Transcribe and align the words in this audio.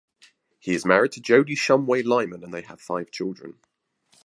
He 0.57 0.73
is 0.73 0.83
married 0.83 1.11
to 1.11 1.21
Jody 1.21 1.53
Shumway 1.55 2.01
Lyman 2.03 2.43
and 2.43 2.51
they 2.51 2.63
have 2.63 2.81
five 2.81 3.11
children. 3.11 3.59